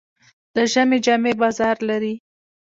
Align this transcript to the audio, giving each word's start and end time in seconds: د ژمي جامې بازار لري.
د 0.55 0.57
ژمي 0.73 0.99
جامې 1.05 1.33
بازار 1.41 1.77
لري. 1.89 2.13